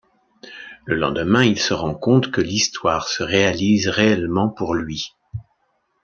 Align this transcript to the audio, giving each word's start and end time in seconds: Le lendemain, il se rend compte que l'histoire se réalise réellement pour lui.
Le 0.85 0.95
lendemain, 0.95 1.43
il 1.43 1.59
se 1.59 1.75
rend 1.75 1.93
compte 1.93 2.31
que 2.31 2.41
l'histoire 2.41 3.07
se 3.07 3.21
réalise 3.21 3.87
réellement 3.87 4.49
pour 4.49 4.73
lui. 4.73 5.15